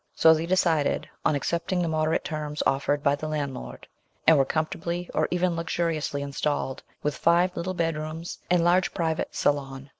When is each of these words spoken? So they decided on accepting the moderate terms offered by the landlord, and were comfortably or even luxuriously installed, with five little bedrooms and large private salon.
So 0.15 0.33
they 0.33 0.47
decided 0.47 1.07
on 1.23 1.35
accepting 1.35 1.83
the 1.83 1.87
moderate 1.87 2.23
terms 2.23 2.63
offered 2.65 3.03
by 3.03 3.13
the 3.13 3.27
landlord, 3.27 3.85
and 4.25 4.35
were 4.35 4.45
comfortably 4.45 5.07
or 5.13 5.27
even 5.29 5.55
luxuriously 5.55 6.23
installed, 6.23 6.81
with 7.03 7.15
five 7.15 7.55
little 7.55 7.75
bedrooms 7.75 8.39
and 8.49 8.63
large 8.63 8.95
private 8.95 9.35
salon. 9.35 9.89